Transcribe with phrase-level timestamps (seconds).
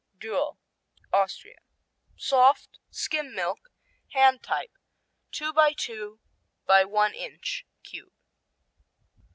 [0.17, 0.57] Duel
[1.13, 1.59] Austria
[2.17, 3.69] Soft; skim milk;
[4.13, 4.71] hand type;
[5.31, 6.19] two by two
[6.65, 8.11] by one inch cube.